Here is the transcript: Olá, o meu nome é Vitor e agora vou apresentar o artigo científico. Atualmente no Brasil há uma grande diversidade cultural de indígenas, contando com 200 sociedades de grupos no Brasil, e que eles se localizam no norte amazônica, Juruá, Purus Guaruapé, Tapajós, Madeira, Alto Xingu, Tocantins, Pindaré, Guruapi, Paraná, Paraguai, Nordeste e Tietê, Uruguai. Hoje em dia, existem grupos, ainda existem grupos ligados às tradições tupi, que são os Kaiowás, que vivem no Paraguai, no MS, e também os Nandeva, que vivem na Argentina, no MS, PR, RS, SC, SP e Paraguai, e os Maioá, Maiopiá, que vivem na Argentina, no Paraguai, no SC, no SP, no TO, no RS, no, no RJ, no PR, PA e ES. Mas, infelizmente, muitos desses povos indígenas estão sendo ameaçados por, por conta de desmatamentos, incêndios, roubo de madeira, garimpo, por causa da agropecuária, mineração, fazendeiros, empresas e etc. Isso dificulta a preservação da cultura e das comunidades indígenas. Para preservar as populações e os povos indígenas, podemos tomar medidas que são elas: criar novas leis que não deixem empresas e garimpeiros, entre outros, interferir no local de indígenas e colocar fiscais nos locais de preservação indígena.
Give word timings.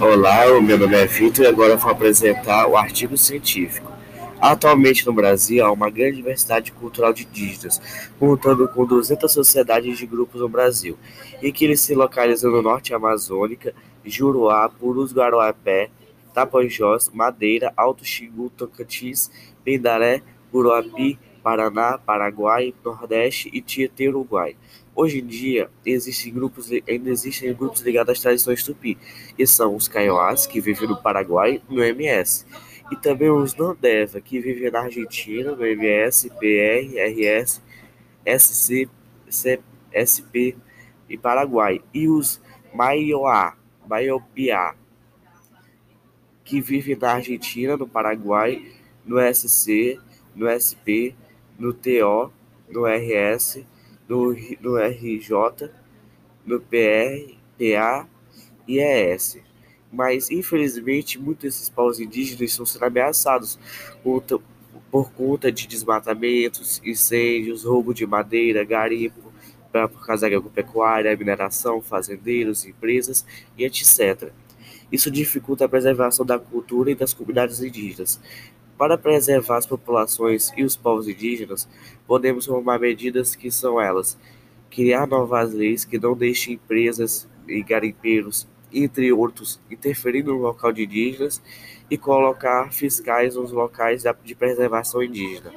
Olá, 0.00 0.46
o 0.56 0.62
meu 0.62 0.78
nome 0.78 0.96
é 0.96 1.06
Vitor 1.06 1.44
e 1.44 1.48
agora 1.48 1.76
vou 1.76 1.90
apresentar 1.90 2.66
o 2.66 2.76
artigo 2.76 3.16
científico. 3.16 3.92
Atualmente 4.40 5.06
no 5.06 5.12
Brasil 5.12 5.64
há 5.64 5.70
uma 5.70 5.90
grande 5.90 6.16
diversidade 6.16 6.72
cultural 6.72 7.12
de 7.12 7.24
indígenas, 7.24 8.08
contando 8.18 8.66
com 8.68 8.86
200 8.86 9.30
sociedades 9.30 9.98
de 9.98 10.06
grupos 10.06 10.40
no 10.40 10.48
Brasil, 10.48 10.98
e 11.42 11.52
que 11.52 11.66
eles 11.66 11.80
se 11.80 11.94
localizam 11.94 12.50
no 12.50 12.62
norte 12.62 12.94
amazônica, 12.94 13.74
Juruá, 14.02 14.70
Purus 14.70 15.12
Guaruapé, 15.12 15.90
Tapajós, 16.32 17.10
Madeira, 17.12 17.72
Alto 17.76 18.02
Xingu, 18.04 18.50
Tocantins, 18.56 19.30
Pindaré, 19.62 20.22
Guruapi, 20.50 21.18
Paraná, 21.42 21.98
Paraguai, 21.98 22.74
Nordeste 22.84 23.50
e 23.52 23.60
Tietê, 23.60 24.08
Uruguai. 24.08 24.56
Hoje 24.94 25.20
em 25.20 25.26
dia, 25.26 25.70
existem 25.84 26.32
grupos, 26.32 26.70
ainda 26.70 27.10
existem 27.10 27.54
grupos 27.54 27.80
ligados 27.80 28.12
às 28.12 28.20
tradições 28.20 28.62
tupi, 28.62 28.98
que 29.36 29.46
são 29.46 29.74
os 29.74 29.88
Kaiowás, 29.88 30.46
que 30.46 30.60
vivem 30.60 30.88
no 30.88 31.00
Paraguai, 31.00 31.62
no 31.68 31.82
MS, 31.82 32.44
e 32.90 32.96
também 32.96 33.30
os 33.30 33.54
Nandeva, 33.54 34.20
que 34.20 34.40
vivem 34.40 34.70
na 34.70 34.80
Argentina, 34.80 35.54
no 35.54 35.64
MS, 35.64 36.28
PR, 36.30 36.90
RS, 36.98 37.62
SC, 38.26 38.88
SP 39.94 40.56
e 41.08 41.16
Paraguai, 41.16 41.80
e 41.94 42.08
os 42.08 42.40
Maioá, 42.74 43.56
Maiopiá, 43.88 44.74
que 46.44 46.60
vivem 46.60 46.96
na 46.96 47.12
Argentina, 47.12 47.76
no 47.76 47.86
Paraguai, 47.86 48.64
no 49.06 49.18
SC, 49.32 49.98
no 50.34 50.48
SP, 50.50 51.14
no 51.60 51.74
TO, 51.74 52.32
no 52.70 52.86
RS, 52.86 53.64
no, 54.08 54.34
no 54.60 54.76
RJ, 54.76 55.70
no 56.44 56.58
PR, 56.58 57.34
PA 57.58 58.08
e 58.66 58.78
ES. 58.78 59.38
Mas, 59.92 60.30
infelizmente, 60.30 61.18
muitos 61.18 61.42
desses 61.44 61.68
povos 61.68 62.00
indígenas 62.00 62.50
estão 62.50 62.64
sendo 62.64 62.84
ameaçados 62.84 63.58
por, 64.02 64.22
por 64.90 65.12
conta 65.12 65.52
de 65.52 65.66
desmatamentos, 65.68 66.80
incêndios, 66.82 67.64
roubo 67.64 67.92
de 67.92 68.06
madeira, 68.06 68.64
garimpo, 68.64 69.30
por 69.70 70.06
causa 70.06 70.28
da 70.28 70.36
agropecuária, 70.36 71.16
mineração, 71.16 71.80
fazendeiros, 71.82 72.64
empresas 72.64 73.24
e 73.56 73.64
etc. 73.64 74.32
Isso 74.90 75.10
dificulta 75.10 75.64
a 75.64 75.68
preservação 75.68 76.26
da 76.26 76.38
cultura 76.38 76.90
e 76.90 76.94
das 76.94 77.14
comunidades 77.14 77.60
indígenas. 77.60 78.20
Para 78.80 78.96
preservar 78.96 79.58
as 79.58 79.66
populações 79.66 80.50
e 80.56 80.64
os 80.64 80.74
povos 80.74 81.06
indígenas, 81.06 81.68
podemos 82.06 82.46
tomar 82.46 82.80
medidas 82.80 83.36
que 83.36 83.50
são 83.50 83.78
elas: 83.78 84.16
criar 84.70 85.06
novas 85.06 85.52
leis 85.52 85.84
que 85.84 85.98
não 85.98 86.16
deixem 86.16 86.54
empresas 86.54 87.28
e 87.46 87.62
garimpeiros, 87.62 88.48
entre 88.72 89.12
outros, 89.12 89.60
interferir 89.70 90.22
no 90.22 90.32
local 90.32 90.72
de 90.72 90.84
indígenas 90.84 91.42
e 91.90 91.98
colocar 91.98 92.72
fiscais 92.72 93.34
nos 93.34 93.52
locais 93.52 94.04
de 94.24 94.34
preservação 94.34 95.02
indígena. 95.02 95.52